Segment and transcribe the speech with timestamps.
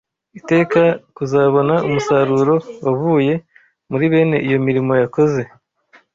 [0.39, 0.81] iteka
[1.15, 2.53] kuzabona umusaruro
[2.85, 3.33] wavuye
[3.89, 5.41] muri bene iyo mirimo yakoze?